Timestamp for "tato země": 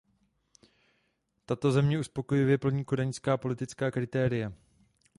1.45-1.99